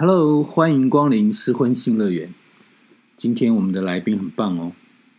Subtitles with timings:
[0.00, 2.32] Hello，欢迎光临失婚新乐园。
[3.18, 4.72] 今天我们的来宾很棒哦，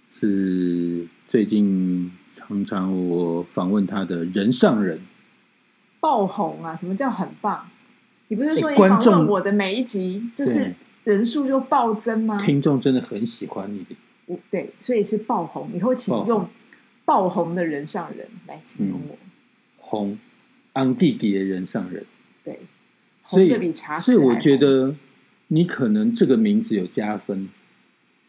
[0.10, 5.00] 是最近常常我访问他的人上人。
[6.00, 6.76] 爆红啊！
[6.76, 7.68] 什么叫很棒？
[8.30, 10.74] 你不是说你访哎观众问我的每一集就是
[11.04, 12.44] 人数就暴增吗？
[12.44, 13.96] 听众真的很喜欢你的，
[14.26, 15.70] 我对，所以是爆红。
[15.76, 16.50] 以后请用
[17.06, 19.16] 爆红的人上人来形容我。
[19.78, 20.18] 红
[20.74, 22.08] 昂弟弟的人上人，对，
[23.24, 24.94] 所以所以我觉得
[25.48, 27.50] 你可能这个名字有加分。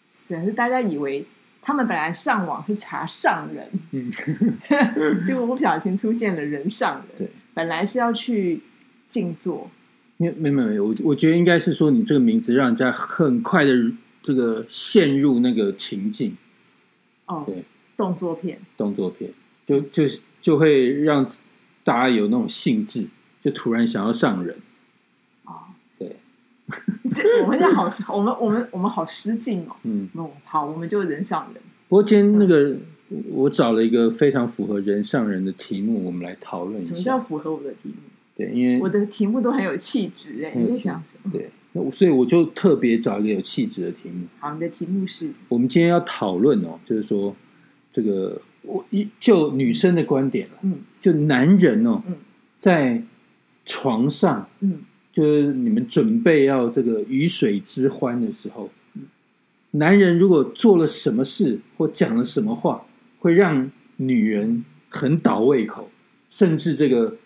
[0.06, 1.24] 只是大家以为
[1.62, 4.10] 他们本来上网是查上人，嗯，
[5.24, 7.19] 结果不小心出现了人上人。
[7.19, 8.60] 对，本来是要去
[9.09, 9.70] 静坐，
[10.19, 13.72] 没有没有没有，我我觉得应该是说你这个名字让人家很快的
[14.22, 16.36] 这个陷入那个情境。
[17.27, 17.64] 哦对，
[17.97, 18.59] 动作片。
[18.77, 19.30] 动作片，
[19.64, 20.05] 就就
[20.42, 21.27] 就会让
[21.84, 23.06] 大家有那种兴致，
[23.42, 24.56] 就突然想要上人。
[27.12, 29.77] 这我们这好，我们我们我们好失敬哦。
[29.84, 31.62] 嗯，哦，好，我们就人上人。
[31.88, 32.77] 不过今天那个
[33.30, 37.20] 我找了一个非常符合人上人的题目，我们来讨论一下什么叫。
[37.20, 37.94] 符合我的题目？
[38.34, 41.30] 对，因为我的题目都很有气质哎，你在很有气讲什么？
[41.30, 44.27] 对，那所以我就特别找一个有气质的题目。
[44.38, 47.36] 好，你的题目是我们今天要讨论哦，就是说
[47.91, 52.16] 这个我一就女生的观点了，嗯就男人哦，嗯
[52.56, 53.02] 在
[53.66, 54.78] 床上嗯
[55.12, 58.70] 就是你们准备要这个鱼水之欢的时候，
[59.72, 62.84] 男人如果做了什么事或讲了什么话，
[63.20, 65.91] 会让女人很倒胃口，
[66.30, 67.16] 甚至这个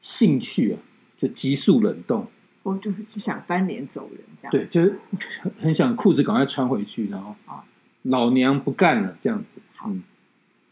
[0.00, 0.78] 兴趣啊
[1.18, 2.26] 就急速冷冻。
[2.62, 4.50] 我就是想翻脸走人这样。
[4.52, 4.96] 对，就是
[5.40, 7.64] 很很想裤子赶快穿回去，然后啊
[8.02, 9.60] 老娘不干了这样子。
[9.74, 10.02] 好嗯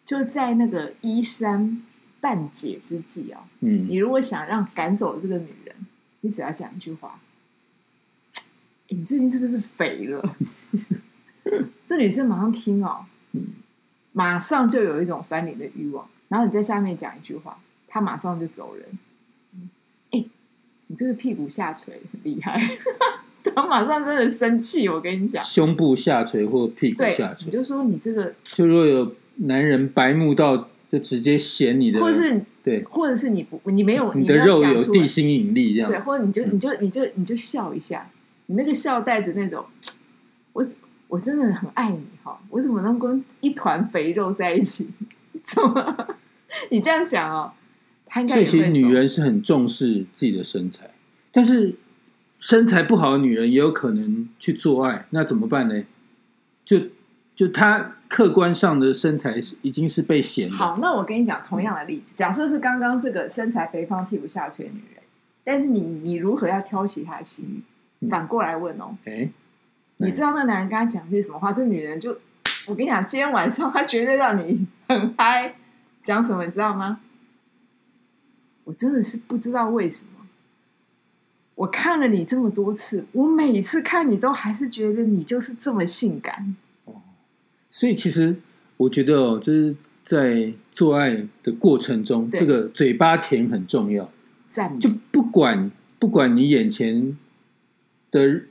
[0.07, 1.81] 就在那个衣衫
[2.21, 5.77] 半解之际啊，嗯，你如果想让赶走这个女人，
[6.21, 7.21] 你只要讲一句话
[8.89, 10.37] ：“诶你最近是不是肥了？”
[11.89, 13.47] 这女生马上听哦，嗯
[14.13, 17.59] 马上就有一种翻脸的欲望，然后你在下面讲一句话，
[17.89, 18.85] 她马上就走人。
[20.11, 20.25] 哎、
[20.89, 22.61] 你这个屁股下垂很厉害，
[23.45, 24.89] 她马上真的生气。
[24.89, 36.05] 我跟你讲，胸部下垂或屁股下，垂，你就说你这个，就如果有男人白目到就直接嫌你的，或者是对或者是你不，你没有你的肉有地心引力这对，样。
[36.05, 38.11] 或者你就嗯你就你就你就笑一下，
[38.47, 39.65] 你那个笑带着那种，
[40.53, 40.65] 我
[41.09, 44.89] 我真的很爱你哈，我怎么能跟一团肥肉在一起？
[45.45, 46.17] 怎么？
[46.71, 47.53] 你这样讲哦，
[48.07, 50.91] 他应该所以其实也会走女人是很重视自己的身材，
[51.33, 51.75] 但是
[52.39, 55.83] 身材不好的女人也有可能去做爱，那怎么办呢？
[56.65, 56.79] 就
[57.41, 60.77] 就他客观上的身材是已经是被嫌的，好。
[60.77, 65.03] 那我跟你讲同样的例子，假设是刚刚这个身材肥胖、屁股下垂的女人，
[65.43, 67.63] 但是你你如何要挑起她的性欲？
[68.01, 69.31] 嗯反过来问哦，哎，
[69.97, 72.19] 你知道那男人跟他讲句什么话，这女人就，
[72.67, 75.55] 我跟你讲，今天晚上他绝对让你很嗨。
[76.05, 77.01] 讲什么你知道吗？
[78.65, 80.27] 我真的是不知道为什么，
[81.55, 86.55] 我看了你这么多次，我每次看你都还是觉得你就是这么性感。
[87.71, 88.37] 所以其实
[88.77, 94.11] 我觉得哦，就是在做爱的过程中，这个嘴巴甜很重要。
[94.49, 97.17] 赞就不管不管你眼前
[98.11, 98.43] 的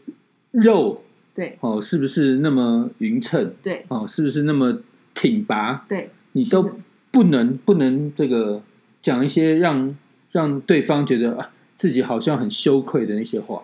[0.52, 1.04] 肉
[1.36, 4.82] 对哦是不是那么匀称对哦，是不是那么
[5.14, 6.72] 挺拔，对，你都
[7.12, 8.64] 不能不能这个
[9.02, 9.96] 讲一些让
[10.32, 13.64] 让对方觉得啊自己好像很羞愧的那些话。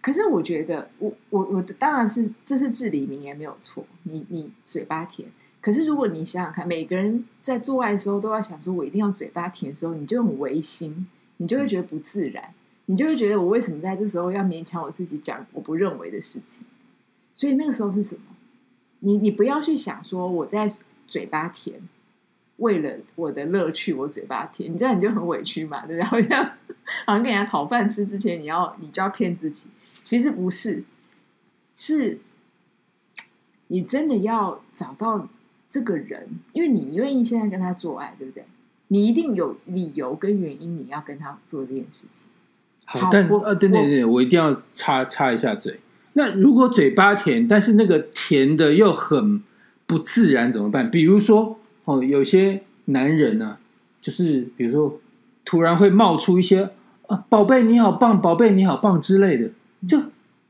[0.00, 5.28] 可是我觉得，我我我当然是这是至理名言没有错，你你嘴巴甜。
[5.60, 11.06] 可是如果你想想看，每个人在做爱的时候都要想说，我一定要嘴巴甜的时候，你就很违心，
[11.36, 12.54] 你就会觉得不自然，
[12.86, 16.64] 你就会觉得我为什么在这时候要勉强我自己讲我不认为的事情？
[17.34, 18.22] 所以那个时候是什么？
[19.00, 20.66] 你你不要去想说我在
[21.06, 21.78] 嘴巴甜，
[22.56, 26.04] 为了我的乐趣我嘴巴甜，你这样你就很委屈嘛，对不对？
[26.04, 26.44] 好像
[27.04, 29.68] 好像跟人家讨饭吃之前，你要你就要骗自己。
[30.02, 30.84] 其实不是，
[31.74, 32.18] 是
[33.68, 35.28] 你真的要找到
[35.70, 38.44] 这个人，因为你愿意现在跟他做爱，对不对？
[38.88, 42.24] 你一定有理由跟原因，你要跟他做这件事情。
[42.84, 45.78] 好我但呃，对对我对，我一定要插插一下嘴。
[46.14, 49.40] 那如果嘴巴甜，但是那个甜的又很
[49.86, 50.90] 不自然怎么办？
[50.90, 53.58] 比如说哦，有些男人呢、
[54.00, 55.00] 就是比如说
[55.44, 56.70] 突然会冒出一些
[57.06, 59.50] 啊，宝贝你好棒，宝贝你好棒之类的，
[59.86, 59.98] 就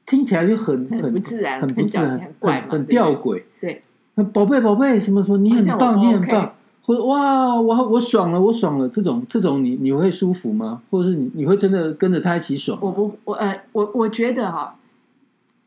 [0.06, 3.42] 听起来就很很不自然很不自然，很怪嘛很吊诡。
[3.60, 3.82] 对，
[4.14, 10.82] 那宝贝宝贝什么什么，你很棒，你很棒，或者哇，我我爽了，我爽了，这种这种你你会舒服吗？
[10.90, 12.78] 或者是你你会真的跟着他一起爽？
[12.82, 14.76] 我不，我呃，我我觉得哈，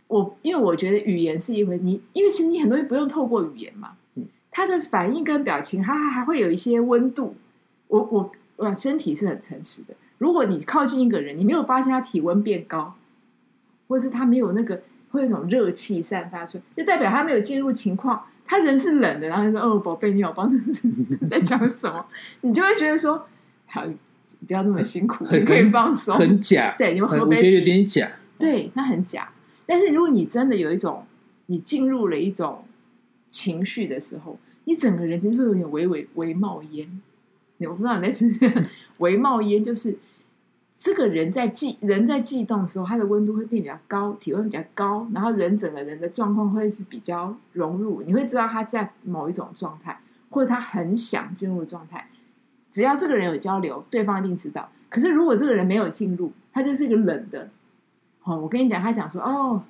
[0.08, 7.36] 我因为我觉得语言是一回，你因为其实你很多不用透过语言嘛，嗯，他的反应跟表情，他还会有一些温度。
[7.88, 9.94] 我我我身体是很诚实的。
[10.18, 12.96] 如果你靠近一个人，你没有发现他体温变高，
[13.88, 14.82] 或者是他没有那个
[15.12, 18.26] 会有一种热气散发出来，就代表他没有进入情况。
[18.46, 20.52] 他人是冷的，然后就说：“哦，宝贝，你好棒！”
[21.32, 22.06] 在讲什么？
[22.42, 23.26] 你就会觉得说
[23.66, 23.84] ：“好，
[24.46, 28.12] 不要那么辛苦，你可以放松。”很假，对，你们喝我觉得有点假。
[28.38, 29.30] 对，那很假。
[29.66, 31.06] 但是如果你真的有一种，
[31.46, 32.66] 你进入了一种
[33.30, 37.02] 情绪的时候，你整个人其实会有点微微微冒烟。
[37.60, 38.68] 我不知道你在
[39.00, 39.98] 微冒烟，就是
[40.84, 48.02] 这个人在悸人在悸动的时候，他的温度会变比较高，体温比较高，然后人整个人的状况会是比较融入。
[48.02, 49.98] 你会知道他在某一种状态，
[50.30, 52.10] 或者他很想进入状态。
[52.70, 54.70] 只要这个人有交流，对方一定知道。
[54.90, 57.50] 可是如果这个人没有进入，他就是一个冷的。
[58.24, 59.64] 哦，我跟你讲，他讲说：“哦，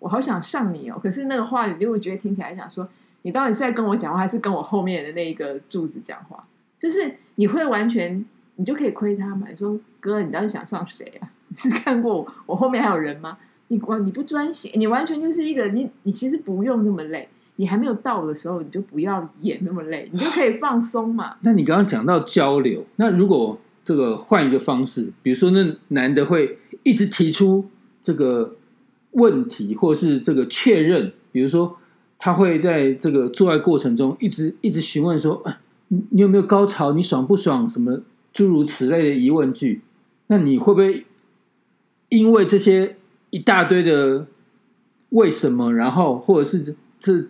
[0.00, 2.86] 我好想上你哦。”可是那个话语，就会觉得听起来讲说
[3.22, 6.46] ：“你到底是在跟我讲话，还是跟我后面的那一个柱子讲话？”
[6.78, 8.22] 就是你会完全，
[8.58, 9.46] 你就可以亏他嘛？
[9.48, 11.30] 你说哥，你到底想上谁啊？
[11.48, 13.38] 你是看过我后面还有人吗？
[13.68, 21.36] 你完你不专心，你完全就是一个你你其实不用那么累，你还没有到的时候，你就不要演那么累，你就可以放松嘛。
[21.42, 27.64] 那你刚刚讲到交流，那如果这个换一个方式，比如说那男的会一直提出
[28.02, 28.56] 这个
[29.12, 31.76] 问题，或是这个确认，比如说
[32.18, 35.42] 他会在这个做爱过程中一直一直询问说。
[35.90, 36.92] 你你有没有高潮？
[36.92, 37.66] 你爽不爽？
[37.66, 37.98] 什么
[38.32, 39.82] 诸如此类的疑问句？
[40.28, 41.06] 那你会不会
[42.08, 42.96] 因为这些
[43.30, 44.26] 一大堆的
[45.10, 47.26] 为什么，然后或者是这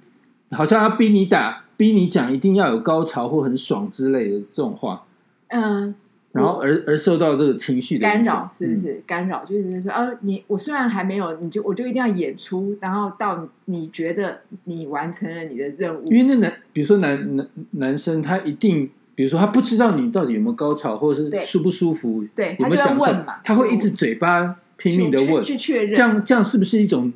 [0.50, 5.04] 好像要逼你打，逼你讲一定要有高潮或很爽之类的这种话？
[5.48, 5.94] 嗯。
[6.30, 9.44] 然后而而受到这个情绪的干扰，是不是干扰？
[9.46, 16.04] 就是说，啊，你我虽然还没有，你就我就一定要演出，然后到你觉得你完成了你的任务。
[16.12, 23.40] 因为那男，比如说男男男生，他一定，比如说他不知道你到底有没有高潮，或者是舒不舒服，对，有没有享受嘛？
[23.42, 27.12] 他会一直嘴巴拼命的问，去确认，这样这样是不是一种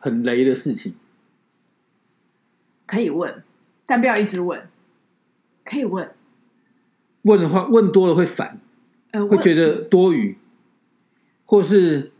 [0.00, 0.94] 很雷的事情？
[2.84, 3.44] 可以问，
[3.86, 4.60] 但不要一直问，
[5.64, 6.10] 可以问。
[7.22, 8.58] 问的话，问多了会烦，
[9.12, 10.36] 会觉得多余，
[11.44, 12.10] 或是，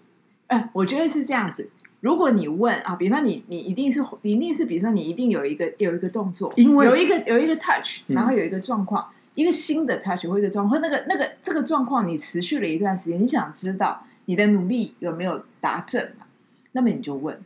[0.46, 1.69] 哎，我觉得是这样子。
[1.99, 9.05] 如果你问啊，比方你你一定是一定是，比如说你一定有一个有一个动作，因为有一个有一个 touch，然后有一个状况，
[9.37, 16.27] 一个新的 touch 或一个状况，那个那个这个状况你持续了一段时间，你想知道你的努力有没有达正嘛？
[16.73, 17.41] 那么你就问。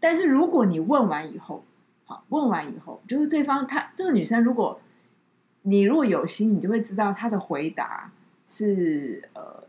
[0.00, 1.62] 但是如果你问完以后，
[2.04, 4.80] 好，问完以后，就是对方他这个女生如果。
[5.68, 8.12] 你如果有心，你就会知道她的回答
[8.46, 9.64] 是呃，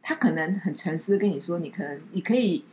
[0.00, 2.64] 他可能很诚实跟你说，你可能你可以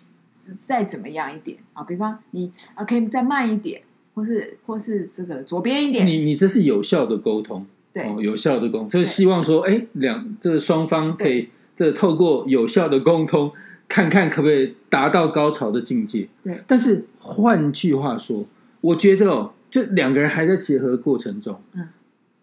[0.62, 3.82] 再怎么样一点啊，比方你啊可以再慢一点，
[4.16, 6.08] 或是或是这个左边一点。
[6.08, 7.64] 你你这是有效的沟通，
[7.94, 13.52] 对，有效的沟通，就是希望说，哎，两这双方可以这透过有效的沟通，
[13.88, 16.28] 看看可不可以达到高潮的境界。
[16.44, 18.44] 对，但是换句话说，
[18.82, 19.52] 我觉得哦。
[19.72, 21.90] 就两个人还在结合过程中，嗯，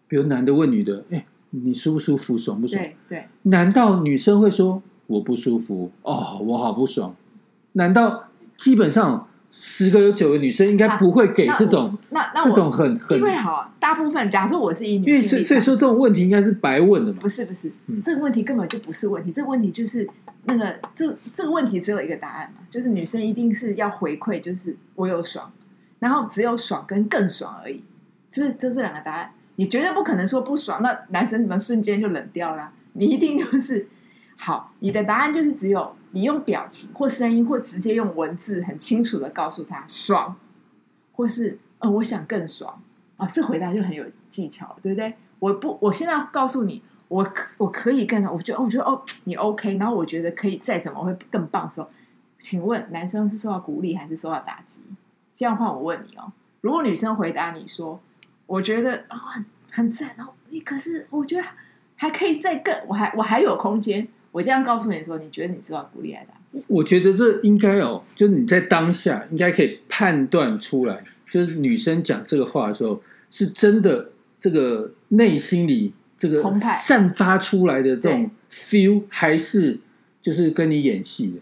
[0.07, 2.79] 比如男的问女的，哎，你舒不舒服，爽不爽？
[2.79, 3.23] 对对。
[3.43, 5.89] 难道女生会说我不舒服？
[6.03, 7.15] 哦，我好不爽。
[7.71, 8.25] 难道
[8.55, 17.19] 基本上十个有九个女生应该不会给这种那那这种很很因为好，大部分假设我是以女，因为所以所以说这种问题应该是白问的嘛？
[17.21, 17.71] 不是不是，
[18.03, 20.09] 这个问题根本就不是问题，这个问题就是
[20.45, 25.51] 那个这这个问题只有一个答案嘛，就是女生一定是要回馈，就是我有爽。
[25.99, 27.81] 然后只有爽跟更爽而已，
[28.29, 32.71] 就是这这两个答案，你绝对不可能说不爽，那男生怎么瞬间就冷掉了？
[32.93, 33.87] 你一定就是
[34.35, 40.35] 好，你的答案就是只有你用表情或声音或直接用文字很清楚的告诉他爽，
[41.11, 42.81] 或是呃我想更爽
[43.17, 45.15] 啊，这回答就很有技巧，对不对？
[45.39, 51.89] 我不，我现在告诉你，我我可以更，我觉得我觉得哦你 OK，然后我觉得可以再怎么会更棒的时候，
[52.37, 54.81] 请问男生是受到鼓励还是受到打击？
[55.33, 57.99] 这样换我问你哦，如果女生回答你说，
[58.45, 61.43] 我觉得啊很很赞哦，你可是我觉得
[61.95, 64.07] 还可以再更，我还我还有空间。
[64.33, 66.33] 我这样告诉你的时候，你觉得你知道鼓励还是打
[66.67, 74.09] 我觉得这应该哦，就是你在当下应该可以判断出来，就是女生讲这个话的时候，是真的
[74.41, 79.79] 这个内心里这个散发出来的这种 feel，还是
[80.21, 81.37] 就是跟你演戏的？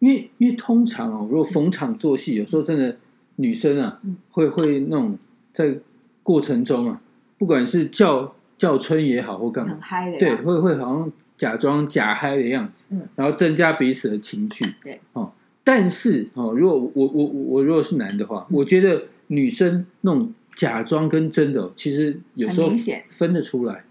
[0.00, 2.94] 因为因为通常哦，如果逢场作戏，有时候真的。
[3.36, 3.98] 女生啊，
[4.30, 5.18] 会会那种
[5.54, 5.74] 在
[6.22, 7.00] 过程中啊，
[7.38, 15.32] 不管是叫叫春也好或干嘛很，嗨的对，会会好像假装假嗨的样子，嗯，然后增加彼此的情趣，对，哦，
[15.64, 18.58] 但是哦，如果我我我我如果是男的话，嗯。
[18.58, 23.02] 我觉得女生那种假装跟真的，其实有时候明显。
[23.10, 23.82] 分得出来，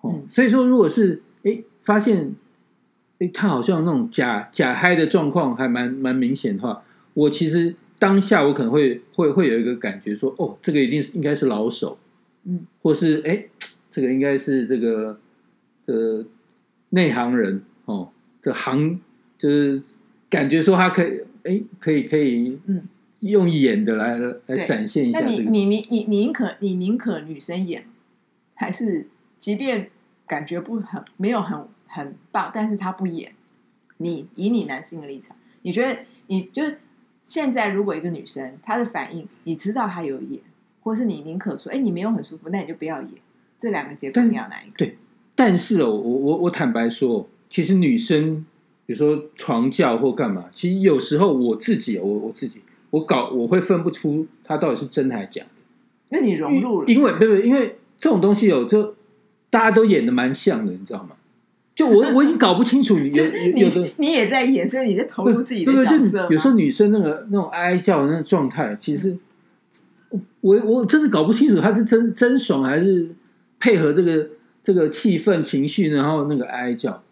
[0.00, 0.26] 哦，嗯。
[0.30, 2.34] 所以说如果是哎发现，
[3.18, 11.98] 哎他好像那种假假嗨的状况还蛮蛮明显的话，我其实当下我可能会会会有一个感觉说，哦，这个一定是应该是老手，
[12.44, 13.44] 嗯，或是哎
[13.92, 15.20] 这个应该是这个
[15.84, 16.24] 呃
[16.90, 18.10] 内行人哦，
[18.42, 19.00] 这行
[19.38, 19.82] 就是
[20.28, 22.88] 感觉说他可以哎可以可以嗯。
[23.20, 24.16] 用演的来
[24.46, 27.84] 来展现一下那你这个，你你你你宁可你宁可女生演，
[28.54, 29.08] 还是
[29.40, 29.90] 即便
[30.24, 33.32] 感觉不很没有很很棒，但是他不演，
[33.96, 36.78] 你以你男性的立场，你觉得你就是
[37.20, 40.40] 现在如果一个女生她的反应，你知道她有演，
[40.82, 43.14] 或是你宁可说，哎，你没有很舒服，那你就不要演，
[43.58, 44.76] 这两个结果你要哪一个？
[44.76, 44.96] 对
[45.38, 48.44] 但是哦，我我我坦白说，其实女生
[48.84, 52.58] 比如说床叫或干嘛，其实有时候我自己，我我自己，
[52.90, 55.48] 我搞我会分不出她到底是真还是假的，
[56.10, 57.46] 那你融入了，因为对不对？
[57.46, 58.96] 因为这种东西有就
[59.48, 61.10] 大家都演的蛮像的，你知道吗？
[61.76, 69.16] 就我我已经搞不清楚 有有有的你你也在演，所以你在投入自己的角色吗有时候女生那个那种哀哀叫的那个状态，其实
[70.40, 73.08] 我我真的搞不清楚她是真真爽还是
[73.60, 74.28] 配合这个
[74.62, 77.02] 这个气氛情绪，然后那个哀哀叫，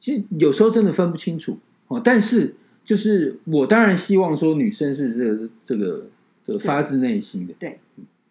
[0.00, 1.58] 其实有时候真的分不清楚
[1.88, 2.00] 哦。
[2.04, 2.54] 但是
[2.84, 6.06] 就是我当然希望说女生是这个这个
[6.44, 7.78] 这个发自内心的，对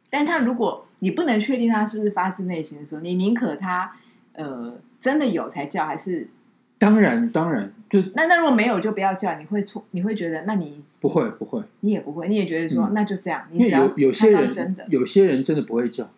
[0.10, 3.98] 但他如果你不能确定他是不是发自内心的时候，你宁可他
[4.34, 6.30] 呃真的有才叫，还是
[6.78, 9.38] 当然当然就那那如果没有就不要叫？
[9.38, 12.94] 你会错，你会觉得那你不会不会，你也不会，你也觉得说、嗯。
[12.94, 14.84] 那就这样，你因为只要有有些人真的。
[14.84, 16.10] 人有些人真的不会叫，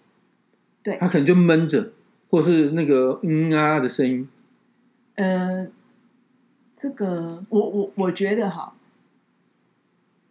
[0.84, 0.98] 对。
[0.98, 1.92] 他可能就闷着，
[2.30, 4.28] 或是那个嗯啊的声音。
[5.16, 5.68] 呃，
[6.76, 8.74] 这个我我我觉得哈，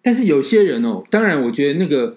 [0.02, 2.16] 但是有些人哦，当然，我觉得那个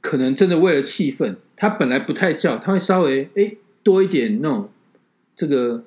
[0.00, 3.54] 可能真的为了气氛，他本来不太叫，他会稍微哎
[3.84, 4.68] 多一点那种
[5.36, 5.84] 这个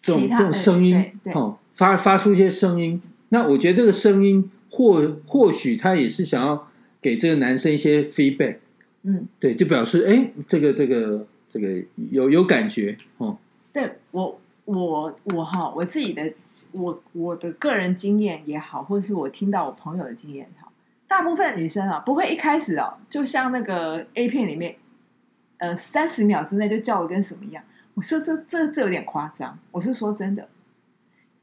[0.00, 3.00] 这种这种声音哦，发发出一些声音。
[3.30, 6.68] 那我觉得这个声音或或许他也是想要
[7.00, 8.56] 给这个男生一些 feedback，
[9.04, 13.36] 嗯，对，就表示哎这个这个这个有有感觉哦，
[13.72, 16.32] 对我我我哈，我自己的
[16.70, 20.70] 我我的个人经验也好，或是我听到我朋友的经验也好，
[21.08, 24.76] 大部分女生啊，不会一开始哦，就像那个 A 片里面，
[25.58, 27.64] 呃，三十秒之内就叫的跟什么一样。
[27.94, 30.48] 我说这这这有点夸张，我是说真的，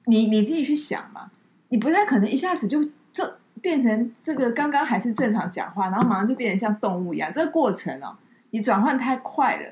[0.05, 1.29] 你你自己去想嘛，
[1.67, 8.15] 你不太可能一下子就这变成这个刚刚还是正常讲话，然后马上就变成像动物一样，这个过程哦，
[8.51, 9.69] 你转换太快了。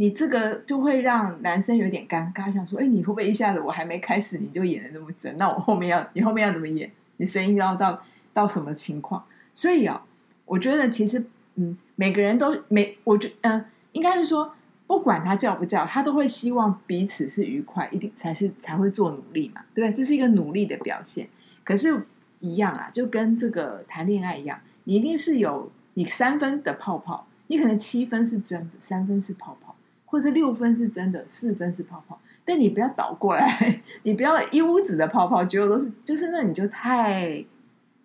[0.00, 5.36] 你这个就会让男生有点尴尬，想说：“哎，你会不会一下子我还没开始你就演的那么真？
[5.36, 6.88] 那我后面要你后面要怎么演？
[7.16, 8.00] 你声音要到
[8.32, 10.00] 到什么情况？”所以啊，
[10.44, 11.24] 我觉得其实
[11.56, 14.54] 嗯，每个人都每我觉嗯、应该是说，
[14.86, 19.96] 不管他叫不叫，他都会希望彼此是愉快，一定才是才会做努力嘛，对不对？
[19.96, 21.28] 这是一个努力的表现。
[21.64, 22.06] 可是，
[22.38, 29.67] 一样啊，就跟这个谈恋爱一样，你一定是有你三分的泡泡，你可能七分是真的，三分是泡泡。
[30.10, 37.44] 或者六分是真的，四分是泡泡，但你不要倒过来， 你不要一屋子的泡泡，结果都是就是那你就太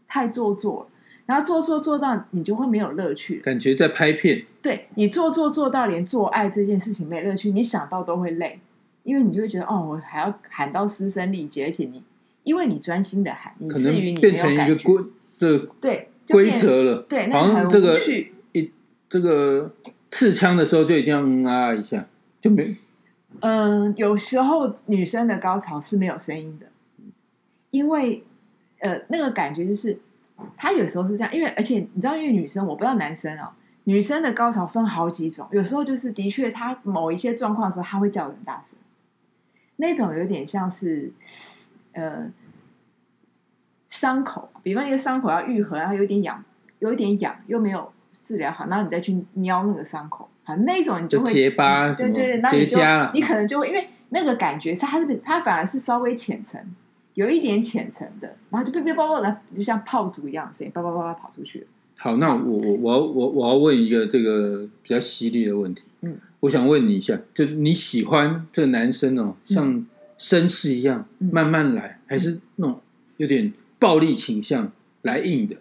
[0.06, 0.88] 太做作了，
[1.26, 3.40] 然后做做做到你就会没有乐趣。
[3.40, 8.60] 感觉在拍片，对你做做做到连做爱这件事情没乐趣，你想到都会累，
[9.04, 12.04] 因为你就会觉得哦，我还要喊到嘶声力竭，而且你
[12.44, 15.06] 因为你专心的喊，以可能至于你变成一没有感觉，个规
[15.38, 17.98] 这个对就规变则了，对，那好很像这个
[18.52, 18.72] 一。
[19.10, 19.72] 这个
[20.14, 22.06] 刺枪的时候就一定要嗯啊一下，
[22.40, 22.78] 就没。
[23.40, 26.68] 嗯，有时候女生的高潮是没有声音的，
[27.72, 28.24] 因为
[28.78, 30.00] 呃，那个感觉就是
[30.56, 33.50] 她有时候是这样，因为而且你知道，因为女生我不知道男生哦，
[33.86, 38.78] 女生的高潮分好几种，有时候就是的确她某一些状况的时候，她会叫很大声，
[39.78, 41.12] 那种有点像是
[41.94, 42.32] 呃
[43.88, 46.46] 伤口，比方一个伤口要愈合，然后有点痒，
[46.78, 47.92] 有一点痒又没有
[48.24, 53.12] 治疗好，然后你再去瞄那个伤口，好那种你就会结巴什么对对对，那你就结痂了。
[53.14, 56.62] 你可能就会因为那个感觉是它是它反而是稍微浅层，
[57.16, 61.66] 有一点浅层的，然后就哔哔叭叭的，就像炮竹一样的声音，叭叭叭叭跑出去。
[61.98, 69.86] 好，那我我我要我我要问一个这个比较犀利的问题，嗯，我想问你一下，就是你喜欢这个男生哦，像
[70.20, 71.30] 绅士一样、嗯。
[71.32, 72.82] 慢慢来，还是那种
[73.18, 75.56] 有点暴力倾向来硬的？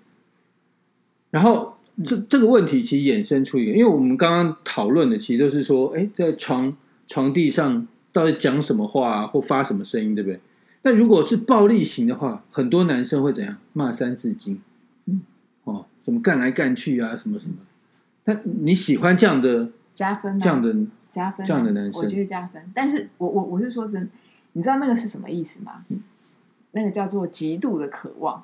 [1.31, 1.72] 然后
[2.05, 10.41] 这这个问题其实衍生出一个，因为我们刚刚讨论的其实都是说，哎，在床床地上到底讲什么话啊，或发什么声音，对不对？
[10.83, 14.61] 那如果是暴力型的话，很多男生会怎样骂三字经？
[15.07, 15.21] 嗯，
[15.65, 17.57] 哦，什么干来干去啊，什么什么？
[18.25, 20.75] 那你喜欢这样的加分、啊，这样的？
[21.11, 22.63] 加分、啊，这样的男生我觉得加分。
[22.75, 24.09] 但是我我我是说真，
[24.55, 25.85] 你知道那个是什么意思吗？
[26.71, 28.43] 那个叫做极度的渴望。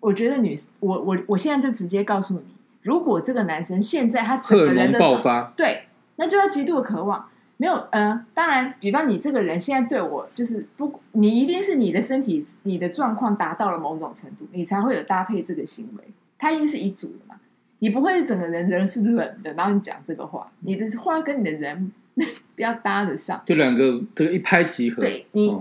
[0.00, 2.40] 我觉得女，我我我现在就直接告诉你，
[2.82, 5.84] 如果这个男生现在他整个人的爆发，对，
[6.16, 7.28] 那就要极度的渴望。
[7.60, 16.04] 没有，呃，当然，比方你这个人现在对我就是不，你一定是你的身体、你的状况达到了某种程度，你才会有搭配这个行为。
[16.38, 17.34] 他一定是一组的嘛，
[17.80, 21.92] 你不会整个人人是冷的，然后你讲这个话，你的话跟你的人
[22.54, 23.42] 不要搭得上。
[23.44, 25.60] 就两个这个一拍即合，对你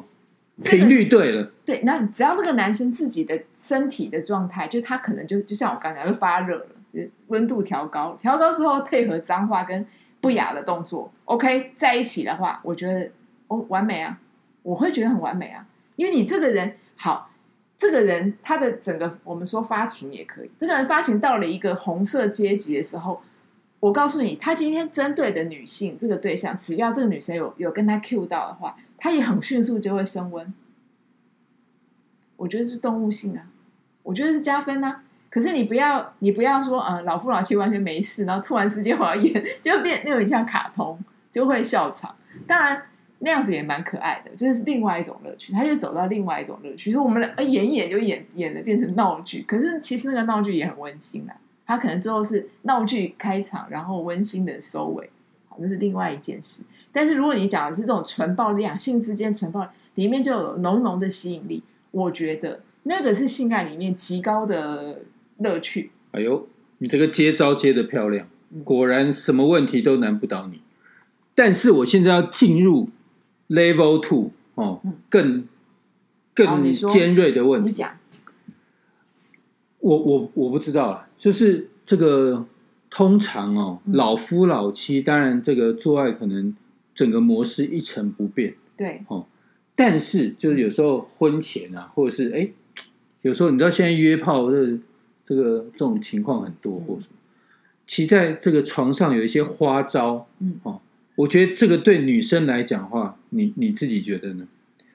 [0.63, 9.85] 频率对了，对，那只要那个男生自己的身体的状态，就他可能就就像我刚才讲，就发热了，温度调高，调高之后配合脏话跟
[10.19, 13.09] 不雅的动作，OK，在一起的话，我觉得
[13.47, 14.19] 哦完美啊，
[14.63, 17.29] 我会觉得很完美啊，因为你这个人好，
[17.77, 23.21] 这个人他的整个我们说发情也可以，这个人发情到了一个红色阶级的时候。
[23.79, 30.53] 我告诉你，他今天针对的女性这个对象，只要这个女生有有跟他 Q 到的话，它也很迅速就会升温。
[32.35, 33.47] 我觉得是动物性啊，
[34.03, 35.03] 我觉得是加分啊。
[35.29, 40.97] 可是你不要，你不要说，嗯，老夫老妻完全没事，然后突然之间我要演， 就会变那种像卡通，
[41.31, 42.15] 就会笑场。
[42.47, 42.81] 当然
[43.19, 45.51] 那样子也蛮可爱的，就是另外一种乐趣。
[45.53, 51.35] 他就走到另外一种乐趣，说我们俩演一演就演演的变成闹剧，可是其实那个闹剧也很温馨啊。
[51.65, 55.09] 他可能最后是闹剧开场，然后温馨的收尾，
[55.59, 56.63] 那是另外一件事。
[56.91, 61.61] 但是如果你讲的是这种纯暴力，两性之间纯暴力，里面就有浓浓的吸引力，
[61.91, 65.01] 我觉得那个是性爱里面极高的
[65.37, 65.91] 乐趣。
[66.11, 66.47] 哎呦，
[66.79, 70.61] 你这个接招接的漂亮，嗯果然什么问题都难不倒你。
[71.35, 72.89] 但是我现在要进入
[73.49, 75.47] Level Two 哦嗯，更
[76.33, 77.67] 更尖锐的问题。
[77.67, 77.91] 你讲，
[79.79, 82.45] 我我我不知道啊，就是这个
[82.97, 83.93] 通常哦，嗯。
[83.93, 86.55] 老夫老妻，当然这个做爱可能
[86.95, 89.27] 整个模式一成不变，对，哦
[89.75, 92.49] 但是就是有时候婚前啊，或者是哎，
[93.21, 94.79] 有时候你知道现在约炮的
[95.23, 96.85] 这个这种情况很多，嗯。
[96.87, 97.15] 或者什么，
[97.85, 100.59] 其实在这个床上有一些花招，嗯。
[100.63, 100.81] 哦，
[101.13, 104.47] 我觉得这个对女生来讲的话，你你自己觉得呢？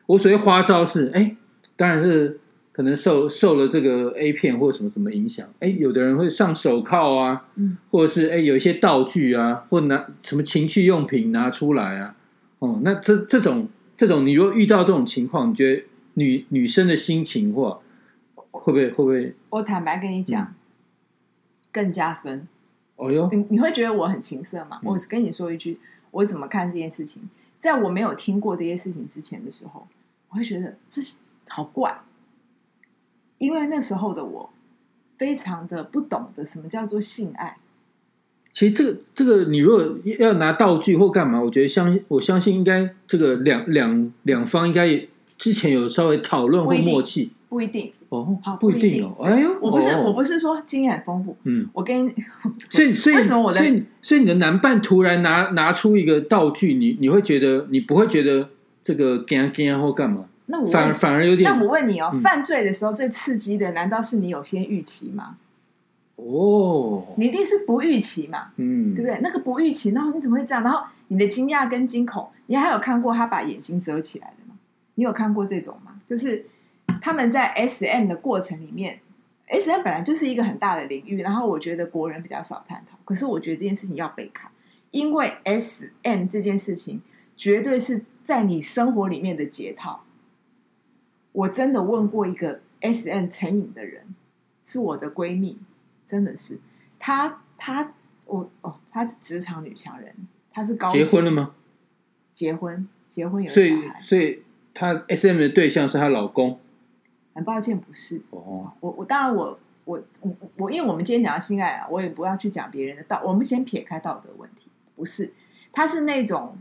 [0.06, 1.36] 我所谓花招是，哎，
[1.76, 2.40] 当然是
[2.72, 12.16] 可能受受了这个 A 片或什么什么影响，哎，有的人会上手铐啊，嗯，或者是哎有一些道具啊，或拿什么情趣用品拿出来啊，
[12.60, 17.80] 哦，那这这种这种，你如果遇到这种情况，你觉得女女生的心情或
[18.50, 19.34] 会不会会不会？
[19.50, 20.54] 我坦白跟你讲，嗯
[21.70, 22.46] 更加分。
[22.96, 24.78] 哦哟，你你会觉得我很情色吗？
[24.82, 25.80] 嗯我跟你说一句，
[26.10, 27.22] 我怎么看这件事情？
[27.58, 29.86] 在我没有听过这些事情之前的时候，
[30.28, 31.14] 我会觉得这是
[31.48, 31.96] 好怪，
[33.38, 34.50] 因为那时候的我
[35.18, 37.56] 非常的不懂得什么叫做性爱。
[38.52, 47.30] 其实这个这个，你如果要拿道具或干嘛，我觉得相我相信应该这个两两两方应该也之前有稍微讨论或默契。
[47.48, 50.04] 不一定，哦好，不一定哦，哎呦，我不是、哦。
[50.06, 52.14] 我不是说经验很丰富，嗯，我跟你
[52.70, 58.48] 所以所以为什么我在所以所以你的男伴突然拿拿出一个道具，你你会觉得你不会觉得
[58.82, 65.38] 这个干干或干嘛，那我反而反而有点那我问你哦，嗯犯罪的时候最刺激的，难道是你有先预期吗？
[66.16, 69.18] 哦，你一定是不预期嘛，嗯，对不对？
[69.22, 70.62] 那个不预期，然后你怎么会这样？
[70.62, 74.54] 然后你的惊讶跟惊恐，你还有看过他把眼睛遮起来的吗？
[74.96, 76.02] 你有看过这种吗？
[76.06, 76.44] 就是
[77.00, 79.00] 他们在 S M 的过程里面
[79.46, 84.50] ，S M 本来就是一个很大的领域，然后我觉得国人比较少探讨，可是我觉得这件事情要被看，
[84.90, 87.00] 因为 S M 这件事情
[87.38, 90.04] 绝对是在你生活里面的解套。
[91.32, 94.14] 我真的问过一个 S M 成瘾的人，
[94.62, 95.58] 是我的闺蜜，
[96.06, 96.58] 真的是
[96.98, 97.92] 她，她
[98.26, 100.14] 我哦，她是职场女强人，
[100.50, 101.42] 她是高结婚了吗？
[101.42, 101.54] 吗？
[102.34, 104.00] 结婚，结婚有所以小孩。
[104.00, 104.42] 所以
[104.74, 106.58] 她 S M 的对象是她老公
[107.34, 108.90] 很抱歉，不是哦，我。
[108.90, 115.32] 我当然我我我我，因为我们今天讲到性爱啊，我也不要去讲别人的道，我们先撇开道德问题，不是，
[115.72, 116.58] 她是那种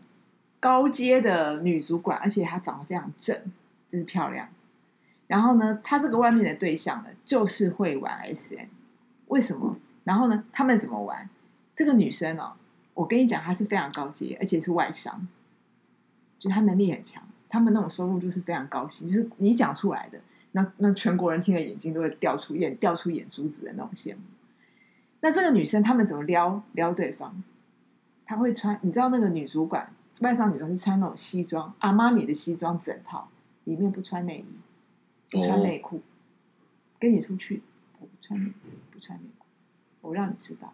[0.61, 3.37] 高阶的女主管，而且她长得非常正，
[3.89, 4.47] 就是漂亮。
[5.31, 8.65] 然后呢，她这个外面的对象呢，就是会玩 SM，
[9.27, 9.77] 为什么？
[10.03, 11.29] 然后呢，他们怎么玩？
[11.73, 12.51] 这个女生哦，
[12.93, 15.25] 我跟你讲，她是非常高级，而且是外商，
[16.37, 20.19] 就她能力很强，他们那种收入就是非常高薪，就是你讲出来的，
[20.51, 24.19] 那那全国人听了眼睛都会掉出眼掉出眼珠子的那种羡慕。
[25.21, 27.41] 那这个女生她们怎么撩撩对方？
[28.25, 33.29] 她会穿，你知道那个女主管外商女装是穿那种西装，阿玛尼的西装整套，
[33.63, 34.55] 里面不穿内衣，
[35.31, 36.01] 不穿内裤，
[36.99, 37.63] 跟你出去
[37.99, 39.45] 我不穿内衣，不穿内裤，
[40.01, 40.73] 我让你知道。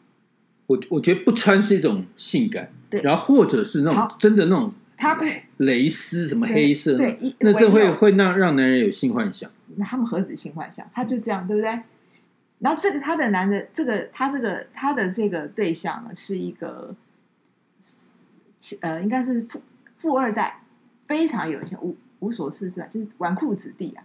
[0.66, 5.24] 我我觉得不穿是一种性感，对然后或者是那种真的那种他不，
[5.58, 9.50] 蕾丝什么黑色，对一那这会会让让男人有性幻想。
[9.78, 10.90] 那他们何止性幻想？
[10.94, 11.80] 他就这样，对不对？
[12.60, 16.96] 然后这个他的男的，这个他这个他的这个对象呢，是一个，
[18.82, 19.62] 呃，应该是富
[19.98, 20.64] 富二代，
[21.06, 24.04] 非常有钱，无无所事事啊，就是纨绔子弟啊，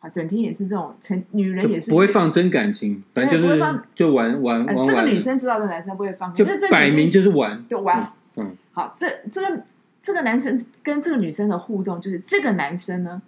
[0.00, 7.62] 啊，整天也是这种成女人也是不会放真感情，反正就是就玩玩玩，这个女生知道这男生不会放，就摆明就是玩。
[7.68, 8.10] 就玩。
[8.36, 9.62] 嗯，好，这这个
[10.00, 13.20] 这个男生跟这个女生的互动，就是这个男生呢，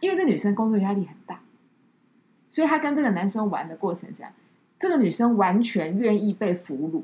[0.00, 1.40] 因为这女生工作压力很大，
[2.50, 4.30] 所以他跟这个男生玩的过程下，
[4.78, 7.02] 这个女生完全愿意被俘虏，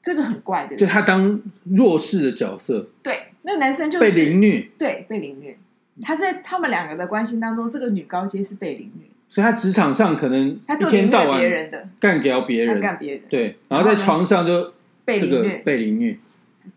[0.00, 0.76] 这个很怪的。
[0.76, 5.58] 就他当弱势的角色，对，那个男生就被凌虐，对被凌虐。
[6.02, 14.72] 他在他们两个的关系当中，这个女高阶是被凌虐，所以他职场上可能一他就凌虐天到晚别人的，干掉别他人，干别人，对，然后在床上就这个
[15.04, 16.18] 被凌虐，被凌虐，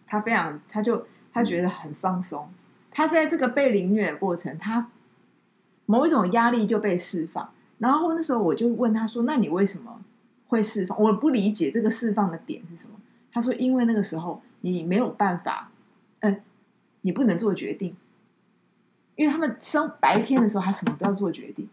[0.07, 2.49] 他非常，他就他觉得很放松。
[2.91, 4.89] 他在这个被凌虐的过程，他
[5.85, 7.49] 某一种压力就被释放。
[7.77, 10.01] 然后那时候我就问他说：“那你为什么
[10.47, 12.95] 会释放？”我不理解这个释放的点是什么。
[13.31, 15.71] 他说：“因为那个时候你没有办法，
[16.19, 16.41] 嗯、
[17.01, 17.95] 你不能做决定，
[19.19, 21.67] 因为他们生白天的时候他什么都要做决定，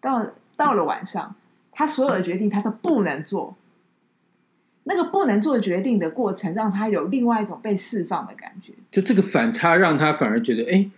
[0.00, 1.32] 到到了晚上，
[1.70, 3.54] 他所有的决定他都不能做。”
[4.90, 8.72] 那个不能做决定的过程，让他有另外一种被释放的感觉。
[8.90, 10.90] 就这个反差让他反而觉得，哎，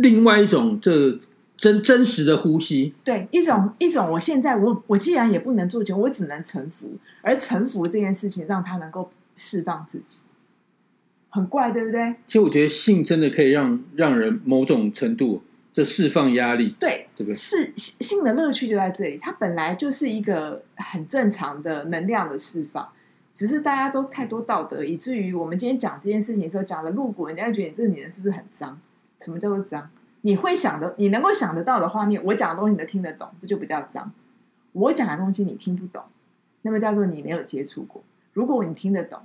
[0.00, 1.18] 另外一种这
[1.56, 6.90] 真真实的呼吸，对，一种一种，我现在我我既然也不能做决定，我只能臣服，
[7.22, 10.22] 而臣服这件事情让他能够释放自己，
[11.30, 12.14] 很怪，对不对？
[12.26, 17.34] 其实我觉得性真的可以让让人某种程度这释放压力，对，对不对？
[17.34, 22.88] 是性性的乐趣就在这里，它本来就是一个很正常的能量的释放，
[23.32, 28.80] 只是大家都太多道德，以至于我们今天讲这件事情的时候讲的露骨，人家会觉得你这个女人是不是很脏？
[29.20, 29.88] 什么叫做脏？
[30.22, 34.12] 你会想的，你能够想得到的画面，我讲的东西你都听得懂，这就不叫脏。
[34.72, 36.02] 我讲的东西你听不懂，
[36.62, 38.02] 那么叫做你没有接触过。
[38.32, 39.20] 如果你听得懂，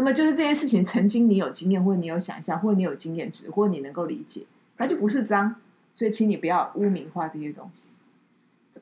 [0.00, 4.46] 那么就是这件事情曾经你有经验，或者你有想象，或者你有经验值，或者你能够理解，
[4.78, 5.56] 那就不是脏。
[5.92, 7.90] 所以，请你不要污名化这些东西。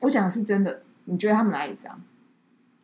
[0.02, 2.00] 我讲的是真的，你觉得他们哪里脏？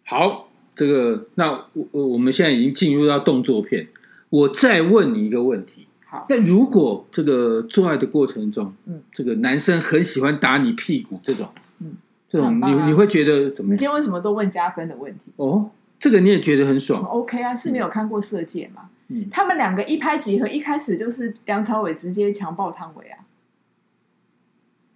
[0.04, 3.86] 好，这个那我我我们现在已经进入到动作片，
[4.30, 5.86] 我再问你一个问题。
[6.04, 11.94] 好，那如果这个做爱的过程中，嗯，这个男生很喜欢打你屁股，这种，嗯，
[12.28, 13.74] 这种你你会觉得怎么样？
[13.76, 15.26] 你今天为什么都问加分的问题？
[15.36, 15.70] 哦，
[16.04, 18.90] 这个你也觉得很很爽，OK 啊，是没有看过《色戒》吗？
[19.08, 23.20] 嗯，他们两个一拍即合，一开始就是梁朝伟直接强暴汤唯啊，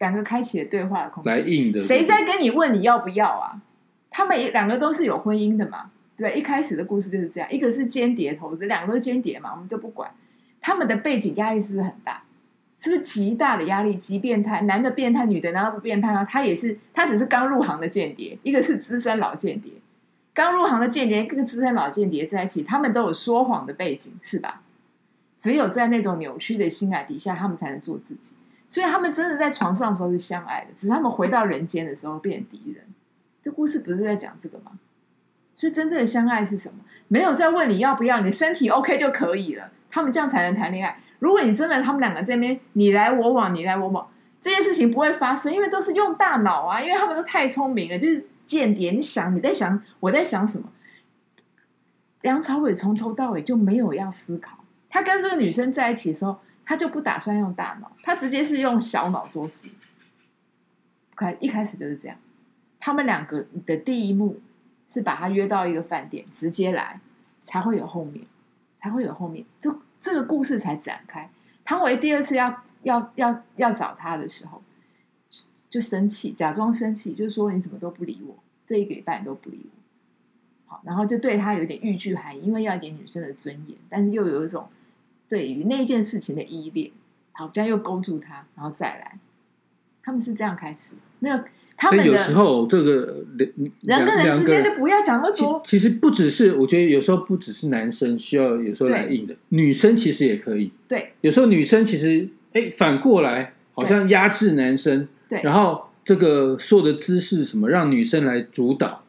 [0.01, 1.33] 两个开启了对话的空间。
[1.33, 3.63] 来硬的，谁在跟你问你要不要啊？
[4.11, 6.35] 他们也两个都是有婚姻的嘛，对？
[6.35, 10.11] 一开始的故事就是这样，一个是间谍投资，两个都是间谍嘛，我们都不管。
[10.61, 12.23] 他们的背景压力是不是很大？
[12.79, 13.97] 是不是极大的压力？
[13.97, 16.23] 极变态，男的变态，女的难道不变态吗？
[16.23, 19.73] 他也是，他只是刚入行的间谍，一个是资深老间谍。
[20.39, 24.63] 刚入行的间谍跟资深老间谍在一起，他们都有说谎的背景，是吧？
[25.37, 28.37] 只有在那种扭曲的心爱底下，他们才能做自己。
[28.69, 32.85] 所以他们真的在床上的时候是相爱的，只是他们回到人间的时候变敌人。
[33.43, 34.79] 这故事不是在讲这个吗？
[35.57, 36.85] 所以真正的相爱是什么？
[37.09, 39.73] 没有在问你要不要，你身体 OK 就可以了。
[39.91, 41.01] 他们这样才能谈恋爱。
[41.19, 44.07] 如果你真的他们两个在那边你来我往，你来我往，
[44.41, 48.91] 这件事情不会发生，因为都是用大脑啊，因为他们都太聪明了，就是间谍。
[48.93, 50.69] 你想你在想我在想什么？
[52.23, 54.59] 梁朝伟从头到尾就没有要思考，
[54.91, 59.69] 他跟这个女生在一起的时候，他就不打算用大脑，他直接是用小脑做事。
[61.15, 62.17] 开一开始就是这样，
[62.81, 64.41] 他们两个的第一幕
[64.87, 67.01] 是把他约到一个饭店，直接来，
[67.45, 68.25] 才会有后面，
[68.79, 71.31] 才会有后面，这这个故事才展开。
[71.65, 74.63] 汤唯第二次要要要要找他的时候，
[75.69, 79.71] 就生气，假装生气，就说你怎么都不理我，这一个礼拜你都不理我。
[80.71, 84.69] 好，然后就对他有点欲拒还迎，因为要一点女生的尊严，但是又有一种
[85.29, 86.91] 对于那件事情的依恋。
[87.33, 89.19] 好，这样又勾住他，然后再来，
[90.03, 90.97] 他们是这样开始。
[91.21, 91.45] 那
[91.77, 93.25] 他们有时候这个
[93.83, 100.73] 两人跟人之间就不要讲那么其多，其实不只是，我觉得有时候不只是男生需要有时候来对硬的，女生其实也可以。
[100.89, 105.41] 对有时候女生其实哎反过来好像压制男生，对。
[105.43, 109.05] 然后这个所有的姿势什么让女生来主导，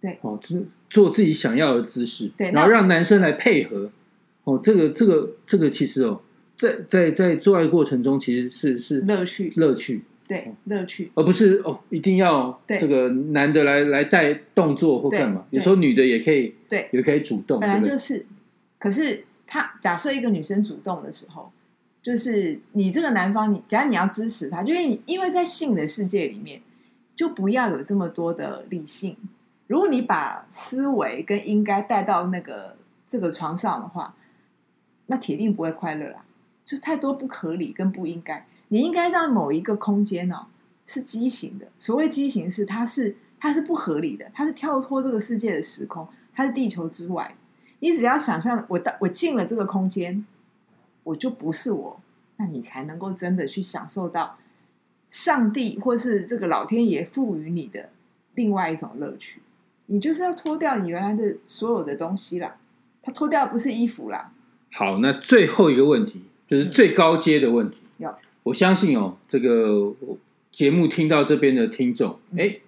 [0.00, 0.18] 对。
[0.22, 3.90] 哦，就是做自己想要的姿势，对然后让男生来配合，
[4.44, 6.20] 哦，这个这个这个其实哦，
[6.58, 17.80] 在在在做爱过程中其实是是乐趣，乐趣，对乐趣，而不是哦一定要对这个男的来来带动作或干嘛，有时候女的也可以对，也可以主动，本来？
[17.80, 18.26] 就是。
[18.78, 21.52] 可是他假设一个女生主动的时候，
[22.02, 26.62] 就是你这个男方，你假如你要支持他，就因因为在性的世界里面，
[27.14, 29.16] 就不要有这么多的理性。
[29.66, 32.76] 如果你把思维跟应该带到那个
[33.08, 34.14] 这个床上的话，
[35.06, 36.24] 那铁定不会快乐啦。
[36.64, 40.46] 就太多不合理跟不应该，你应该让某一个空间哦
[40.86, 41.66] 是畸形的。
[41.78, 47.34] 所谓畸形是它是它是不合理的，它是跳脱这个世界的时空，它是地球之外。
[47.80, 50.24] 你只要想象我到我进了这个空间，
[51.04, 52.00] 我就不是我，
[52.36, 54.38] 那你才能够真的去享受到
[55.08, 57.90] 上帝或是这个老天爷赋予你的
[58.34, 59.40] 另外一种乐趣。
[59.86, 62.56] 你就是要脱掉你原来的所有的东西啦，
[63.02, 64.32] 他脱掉不是衣服啦，
[64.70, 67.78] 好，那最后一个问题就是最高阶的问题。
[67.98, 69.92] 要我相信哦，这个
[70.52, 72.58] 节目听到这边的听众，嗯哎、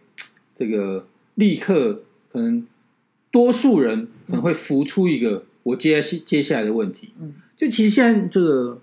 [0.58, 2.66] 这个立刻可能
[3.30, 8.80] 多数人可能会浮出一个我接下接下来的问题，嗯就其实现在这个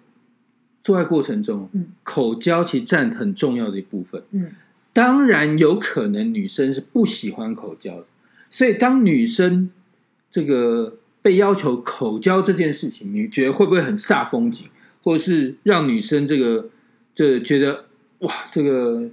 [0.83, 4.23] 做爱过程中，嗯口交其实占很重要的一部分。
[4.31, 4.51] 嗯
[4.91, 8.05] 当然有可能女生是不喜欢口交的，
[8.49, 9.69] 所以当女生
[10.31, 14.67] 这个被要求口交这件事情，你觉得会不会很煞风景，
[15.03, 16.69] 或者是让女生这个
[17.13, 17.85] 就觉得
[18.19, 19.09] 哇，这个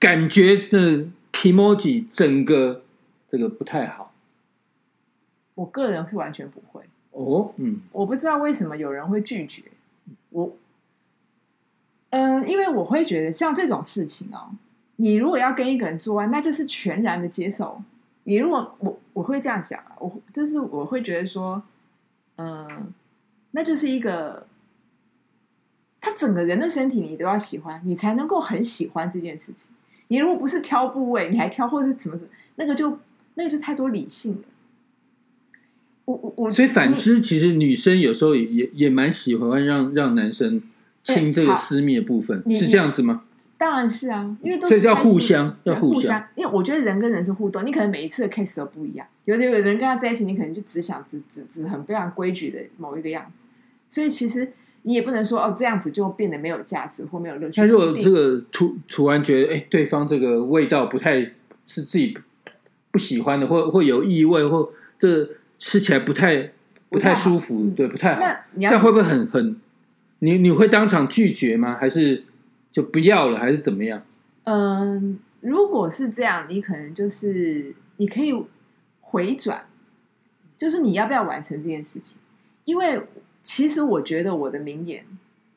[0.00, 2.82] 感觉的 emoji 整个
[3.30, 4.12] 这个不太好
[5.54, 6.82] 我个人是完全不会。
[7.18, 9.64] 哦，嗯我不知道为什么有人会拒绝
[10.30, 10.52] 我。
[12.10, 14.50] 嗯，因为我会觉得像这种事情哦，
[14.96, 17.82] 你如果要跟一个人做爱，那就是全然的接受。
[18.24, 21.62] 你如果我我会这样想啊，我就是我会觉得说，
[22.36, 22.92] 嗯，
[23.50, 24.46] 那就是一个
[26.00, 29.70] 他整个人的身体你都要喜欢，你才能够很喜欢这件事情。
[30.08, 32.98] 你如果不是挑部位，你还挑或者是怎么怎么，那个就
[33.34, 34.42] 那个就太多理性了。
[36.08, 40.62] 我我我，所以反之，其实女生有时候也也也蛮喜欢让让男生
[41.04, 43.24] 亲这个私密的部分，是这样子吗？
[43.58, 46.24] 当然是啊，因为都所以要是开心互相对要互相。
[46.34, 49.06] 因为我觉得人跟人是互动，你可能每一次的 case 都不一样。
[49.26, 53.44] 有的有的人跟他在一起，你可能就只想只只只很非常规矩的某一个样子，
[53.88, 54.50] 所以其实
[54.82, 57.60] 你也不能说哦这样子就变得没有价值或没有乐趣。
[57.60, 61.20] 那如果这个突突然觉得，哎，对方这个味道不太
[61.66, 62.16] 是自己
[62.90, 66.42] 不喜欢的，或或有异味，或这吃起来不太
[66.88, 68.20] 不不太舒服，嗯对，不太好。
[68.20, 69.60] 那这样会不会很很？
[70.20, 71.76] 你你会当场拒绝吗？
[71.78, 72.24] 还是
[72.72, 73.38] 就不要了？
[73.38, 74.02] 还是怎么样？
[74.44, 78.34] 嗯，如果是这样，你可能就是你可以
[79.00, 79.66] 回转，
[80.56, 82.16] 就是你要不要完成这件事情？
[82.64, 83.00] 因为
[83.42, 85.04] 其实我觉得我的名言，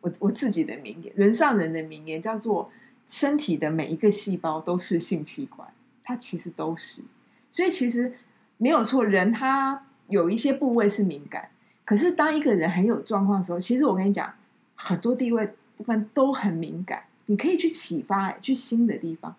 [0.02, 2.72] 我我自己的名言，人上人的名言叫做
[3.08, 5.68] “身体的每一个细胞都是性器官”，
[6.04, 7.02] 它其实都是。
[7.50, 8.14] 所以其实
[8.58, 11.50] 没有错，人他有一些部位是敏感，
[11.84, 14.32] 可是当一个人很有状况的时候，其实我跟你讲，
[14.76, 17.06] 很多地位部分都很敏感。
[17.28, 19.36] 你可以去启发、去新的地方，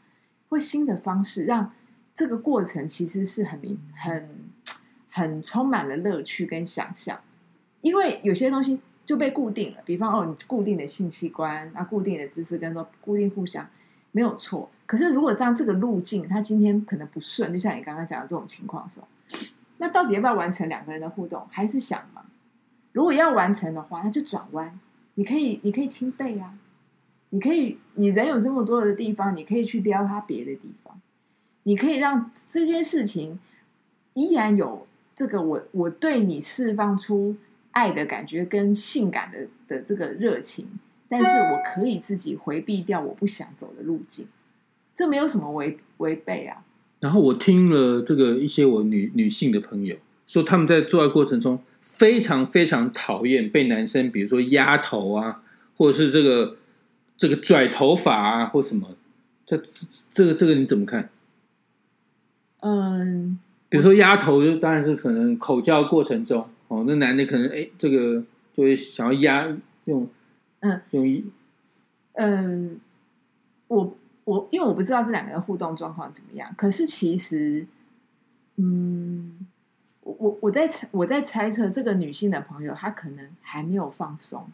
[0.48, 1.72] 或新的方式，让
[2.14, 4.28] 这个过程其实是很明、很、
[5.10, 7.20] 很充满了乐趣跟想象。
[7.82, 13.68] 因为有些东西就被固定了，比方哦，你固定的性器官啊，固定的姿势跟说固定互相
[14.12, 14.70] 没有错。
[14.86, 19.08] 可是如果这样这个路径，它今天可能不顺，就像你刚刚讲的这种情况的时候，
[19.82, 21.44] 那到底要不要完成两个人的互动？
[21.50, 22.22] 还是想嘛？
[22.92, 24.78] 如果要完成的话，那就转弯。
[25.14, 26.54] 你可以，你可以亲背啊。
[27.30, 31.00] 你可以，你人有这么多的地方，你可以去撩他别的地方，
[31.64, 33.40] 你可以让这件事情
[34.14, 37.34] 依然有这个我我对你释放出
[37.72, 44.28] 爱的感觉跟性感的的这个热情，但是我可以自己回避掉我不想走的路径，
[44.94, 46.62] 这没有什么违违背啊。
[47.02, 49.96] 然后我听了这个一些我女女性的朋友
[50.28, 55.42] 说，他们在做爱过程中非常非常讨厌被男生，比如说压头啊，
[55.76, 56.56] 或者是这个
[57.18, 58.96] 这个拽头发啊，或什么。
[59.44, 59.60] 这
[60.12, 61.10] 这个这个你怎么看？
[62.60, 63.36] 嗯，
[63.68, 68.22] 比如说压头，就当然是可能口交过程中哦，那男的可能哎，这个
[68.56, 70.08] 就会想要压用，
[70.60, 71.24] 嗯，用一
[72.12, 72.80] 嗯，
[73.66, 73.96] 我
[74.32, 77.66] 我因为我不知道这两个人互动状况怎么样，可是其实，
[78.56, 79.46] 嗯，
[80.00, 84.48] 我我我在猜我在猜测这个女性的朋友，她可能还没有放松，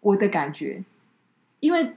[0.00, 0.82] 我的感觉，
[1.60, 1.94] 因为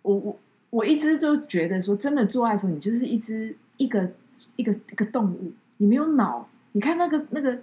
[0.00, 0.38] 我我
[0.70, 4.10] 我一直就觉得说，真的做爱的时候，你就是一只一个
[4.56, 6.48] 一个一个动物，你没有脑。
[6.72, 7.58] 你看那个那个，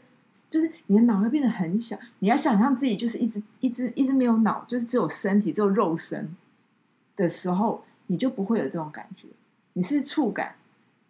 [0.51, 1.97] 就是你的脑会变得很小。
[2.19, 6.35] 你要想象自己就是一只一只一只没有脑，就是只有身体，只有肉身
[7.15, 9.27] 的时候，你就不会有这种感觉。
[9.73, 10.55] 你是触感，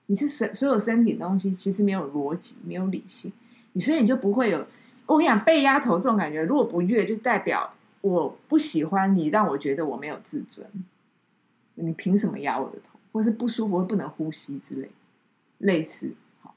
[0.05, 3.31] 你是身所有身体东西，其实没有逻辑，没有理性，
[3.73, 4.65] 你所以你就不会有。
[5.05, 10.65] 我跟你讲，被压头这种感觉，如果不悦，就代表我不喜欢你，让我觉得我没有自尊。
[11.75, 14.89] 你凭什么压我的头，或是不舒服，不能呼吸之类，
[15.57, 16.55] 类似好。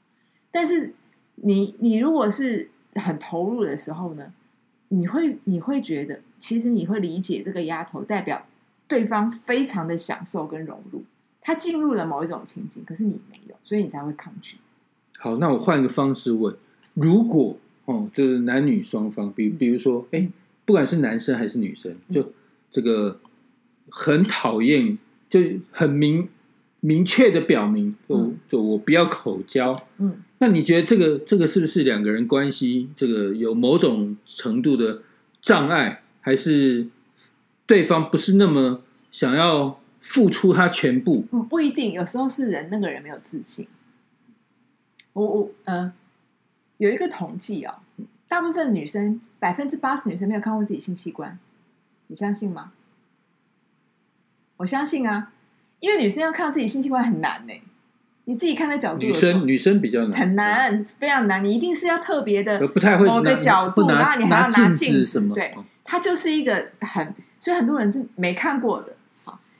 [0.49, 0.93] 但是
[1.35, 4.31] 你你如果是很投入的时候呢，
[4.87, 8.45] 你会你会觉得，其实你会理解这个压头代表
[8.87, 11.03] 对方非常的享受跟融入。
[11.41, 14.57] 他进入了某一种情境，可是你没有，所以你才会抗拒。
[15.17, 16.53] 好，那我换个方式问：
[16.93, 20.27] 如果哦，就是男女双方，比比如说，哎，
[20.65, 22.33] 不管是男生还是女生，就
[22.69, 23.19] 这个
[23.89, 24.97] 很讨厌，
[25.29, 25.39] 就
[25.71, 26.27] 很明
[26.81, 29.73] 明确的表明，就就我不要口交。
[29.99, 35.01] 嗯，那你觉得这个这个是不是两个人关系这个有某种程度的
[35.41, 36.87] 障碍，还是
[37.67, 39.79] 对方不是那么想要？
[39.99, 43.67] 付出他全部，嗯，不一定，有时候是人那个人没有自信。
[45.11, 45.91] 我我呃，
[46.77, 47.79] 有一个统计哦，
[48.25, 51.37] 大部分女生百分之八十女生没有看过自己性器官，
[52.07, 52.71] 你相信吗？
[54.57, 55.33] 我相信啊，
[55.81, 57.53] 因为女生要看到自己性器官很难呢。
[58.25, 61.43] 你自己看的角度，女生女生比较难，很难，非常难。
[61.43, 65.53] 你一定是要特别的，不太会某个角度，然后你还要拿镜子，对，
[65.83, 68.93] 它就是一个很，所以很多人是没看过的。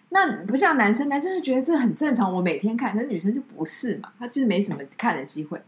[0.10, 5.62] 那不像男生，男生就觉得这很正常，我每天看，可是女生就不是嘛，她就是没什么看的机会，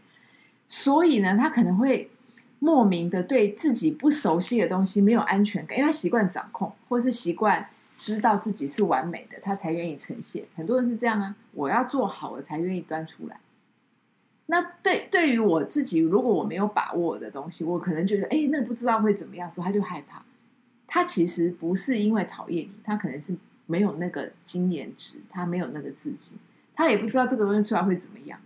[0.66, 2.10] 所以呢，她可能会
[2.58, 7.68] 莫名的对自己不熟悉的东西没有安全感，因为她习惯掌控，或是习惯
[7.98, 10.44] 知道自己是完美的，她才愿意呈现。
[10.56, 13.38] 很多人是这样啊，我要做好了才愿意端出来。
[14.46, 20.24] 那对对于我自己，如果我没有把握的东西，我可能觉得，哎，那不知道会怎么样，所以他就害怕。
[20.90, 23.34] 他其实不是因为讨厌你，他可能是。
[23.66, 26.36] 没有那个经验值，他没有那个自信，
[26.74, 28.36] 他也不知道这个东西出来会怎么样，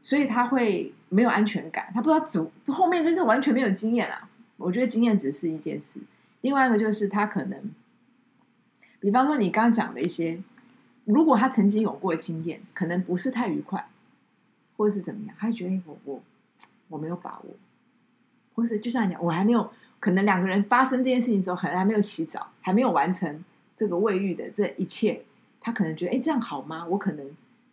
[0.00, 4.30] 所以他会没有安全感，他不知道走后面真是完全没有经验啊。
[4.56, 6.00] 我觉得经验值是一件事，
[6.40, 7.70] 另外一个就是他可能，
[9.00, 10.42] 比方说你刚刚讲的一些，
[11.04, 13.86] 如果他曾经有过经验，可能不是太愉快，
[14.78, 16.22] 或者是怎么样，他觉得我我
[16.88, 17.54] 我没有把握，
[18.54, 23.44] 或是就像你讲，我还没有可能两个人发生这件事情之后，可能还没有洗澡，还没有完成。
[23.76, 25.22] 这个卫浴的这一切，
[25.60, 26.84] 他可能觉得，哎，这样好吗？
[26.88, 27.24] 我可能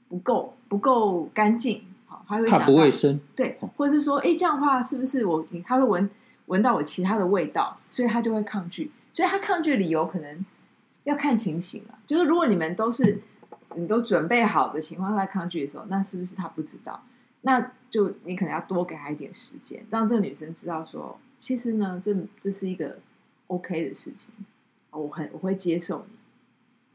[0.07, 6.07] 不够不够干净，好，他会想不卫生，对，或者是说，哎，这样的话是不是我他会闻
[6.45, 8.91] 闻到我其他的味道，所以他就会抗拒。
[9.13, 10.45] 所以他抗拒的理由可能
[11.05, 11.97] 要看情形了。
[12.05, 13.19] 就是如果你们都是
[13.75, 17.01] 你都准备好的情况下抗拒的时候，那是不是他不知道？
[17.41, 22.97] 那就你可能要多给他一点时间，让这个女生知道说，其实呢，这这是一个
[23.45, 24.31] OK 的事情。
[24.89, 26.17] 我很我会接受你，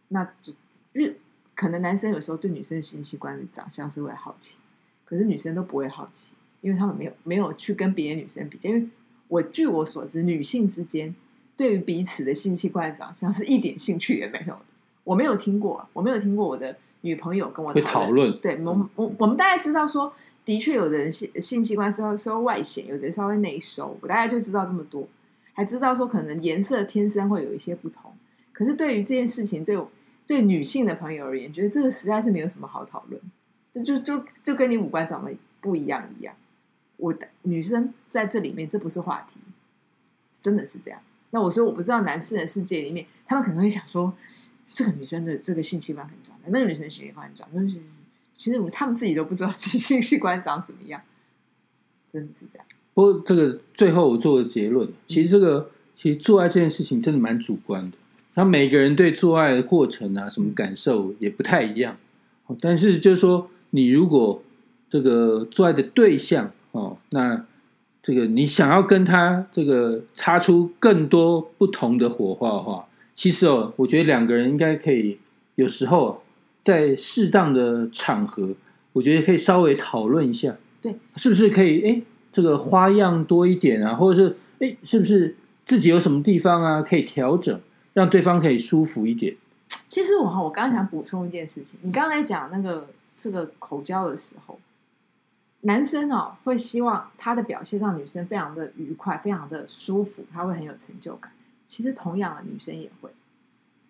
[0.09, 0.53] 那就
[0.93, 1.19] 日
[1.55, 4.57] 可能男生有时候对女生的性器官的长相是会好奇，
[5.05, 6.33] 可是女生都不会好奇，
[6.63, 8.69] 因为他们没有没有去跟别的女生比较。
[8.69, 8.89] 因为
[9.29, 11.15] 我据我所知，女性之间
[11.55, 14.65] 对于彼此的性器官的长相是一点兴趣也没有的。
[15.05, 18.37] 我没有听过，我没有听过我的女朋友跟我讨论。
[18.41, 20.13] 对，我我我们大概知道说，
[20.51, 25.07] 的确有的人性性器官稍稍微外显，有的稍微内收，我大概就知道这么多。
[25.53, 28.13] 还知道说可能颜色天生会有一些不同，
[28.53, 29.79] 可是对于这件事情，对
[30.27, 33.23] 对女性的朋友而言，觉得这个实在是没有什么好讨论，
[33.73, 36.35] 就就就就跟你五官长得不一样一样。
[36.97, 39.39] 我的女生在这里面，这不是话题，
[40.43, 41.01] 真的是这样。
[41.31, 44.13] 那我说我不知道男士的世界里面，他们可能会想说，
[44.67, 47.79] 这个女生的这个性器官很壮，那个女生性器官很长，但是
[48.40, 51.03] 其实他们自己都不知道自己性器官长怎么样，
[52.09, 52.66] 真的是这样。
[52.94, 57.98] 不过，这个最后我做的结论，其实这个其实做爱这件事情真的蛮主观的，
[58.37, 61.98] 那每个人对做爱的过程啊，什么感受也不太一样。
[62.62, 64.42] 但是就是说，你如果
[64.88, 67.45] 这个做爱的对象哦，那
[68.03, 75.18] 这个你想要跟他这个擦出更多不同的火花的话，其实哦，我觉得两个人应该可以
[75.57, 76.22] 有时候
[76.63, 78.55] 在适当的场合，
[78.93, 81.89] 我觉得可以稍微讨论一下，对，是不是可以？
[81.89, 82.03] 哎。
[82.33, 85.35] 这个花样多一点啊，或者是哎，是不是
[85.67, 87.61] 自己有什么地方啊可以调整，
[87.93, 89.37] 让对方可以舒服一点？
[89.89, 92.87] 其实我哈，我刚刚想补充一件事情，你刚才讲那个
[93.19, 94.61] 这个口交的时候，
[95.63, 101.33] 男生哦会希望他的表现让女生非常的愉快，非常的舒服，他会很有成就感。
[101.67, 103.11] 其实同样的，女生也会，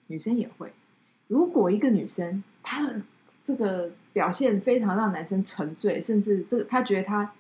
[0.07, 0.73] 女生也会，
[1.29, 2.95] 如果一个女生他的
[3.45, 7.33] 这个表现非常让男生沉醉，甚至这个他觉得他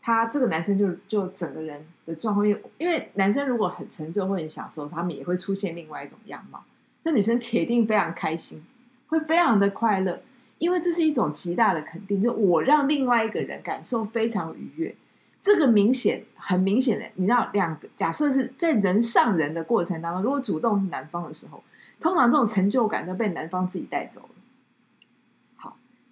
[0.00, 6.64] 他这个男生就就整个人的状况，因为因为男生如果很沉醉或很享受，他们也会出现另外一种样貌。
[7.04, 8.64] 这女生铁定非常开心，
[9.08, 10.22] 会非常的快乐，
[10.56, 14.94] 因为这是一种极大的肯定，就我让另外一个人感受非常愉悦。
[15.42, 21.62] 这个明显很明显的，你知道，两个假设是在人上人的过程当中，如果主动是男方的时候，
[22.00, 24.28] 通常这种成就感都被男方自己带走了。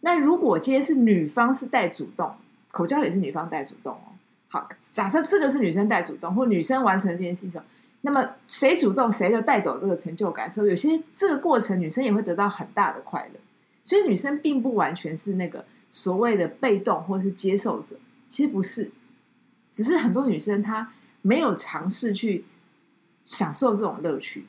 [0.07, 2.32] 好，那如果今天是女方是带主动，
[2.70, 4.14] 口交也是女方带主动哦。
[4.46, 7.61] 好，假设这个是女生带主动，或女生完成这件事情，
[8.02, 10.48] 那么谁主动谁就带走这个成就感。
[10.48, 13.40] 所以有些这个过程女生也会得到很大的快乐。
[13.82, 17.96] 所以女生并不完全是那个所谓的被动或者是接受者，
[18.28, 18.92] 其实不是。
[19.74, 20.92] 只是很多女生她
[21.22, 22.44] 没有尝试去
[23.24, 24.46] 享受这种乐趣，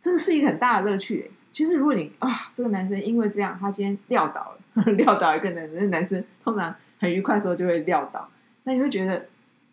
[0.00, 1.32] 这个是一个很大的乐趣。
[1.54, 8.28] 其实如果你啊，这个男生因为这样，他今天撂倒了， 撂倒一个男生，男生通常很愉快的时候就会撂倒，
[8.64, 9.26] 那你会觉得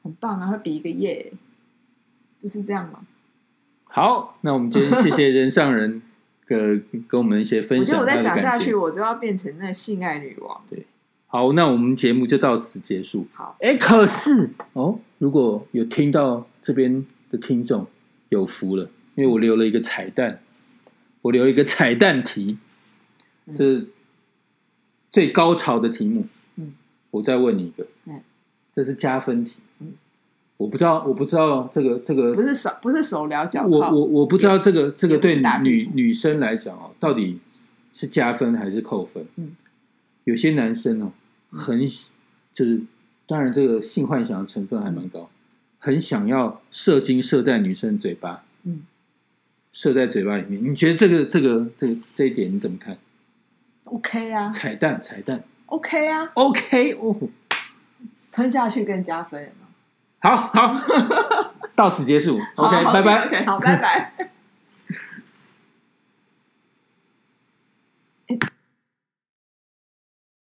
[0.04, 1.34] 很棒啊，会比一个耶，
[2.40, 3.00] 就是这样吗？
[3.86, 6.04] 好，那我们今天谢谢人上人
[6.48, 8.00] 的跟我们一些分享。
[8.00, 10.62] 我觉得我再讲下去，我都要变成那性爱女王。
[10.70, 10.86] 对。
[11.26, 13.26] 好，那我们节目就到此结束。
[13.34, 17.88] 好，哎，可是哦，如果有听到这边的听众
[18.30, 20.42] 有福了，因为我留了一个彩蛋，
[21.22, 22.58] 我留一个彩蛋题，
[23.56, 23.86] 这
[25.12, 26.26] 最高潮的题目。
[26.56, 26.74] 嗯，
[27.12, 28.22] 我再问你一个，嗯，
[28.74, 29.56] 这是加分题。
[29.80, 29.94] 嗯，
[30.58, 37.40] 我不知道，我不知道这个这个不是手不是手聊脚，我我我不知道这个这个对女女生来讲哦，到底
[37.94, 39.26] 是加分还是扣分？
[39.36, 39.56] 嗯，
[40.24, 41.12] 有些男生哦。
[41.54, 41.86] 很
[42.56, 42.82] 就是，
[43.28, 45.30] 当然这个性幻想的成分还蛮高，
[45.80, 48.84] 很想要射精射在女生嘴巴，嗯，
[49.74, 50.64] 射在嘴巴里面。
[50.72, 52.98] 你觉得这个这个这个这一点你怎么看
[53.86, 57.16] ？OK 啊，彩蛋彩蛋，OK 啊，OK 哦，
[58.32, 59.52] 吞下去更加分
[60.20, 60.80] 好好，
[61.76, 64.14] 到此结束，OK，拜拜，OK，好，拜拜。